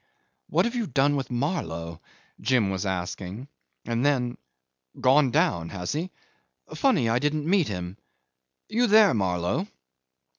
"What 0.49 0.65
have 0.65 0.73
you 0.73 0.87
done 0.87 1.15
with 1.15 1.29
Marlow?" 1.29 2.01
Jim 2.39 2.71
was 2.71 2.87
asking; 2.87 3.47
and 3.85 4.03
then, 4.03 4.35
"Gone 4.99 5.29
down 5.29 5.69
has 5.69 5.91
he? 5.91 6.09
Funny 6.73 7.07
I 7.07 7.19
didn't 7.19 7.45
meet 7.47 7.67
him.... 7.67 7.99
You 8.67 8.87
there, 8.87 9.13
Marlow?" 9.13 9.67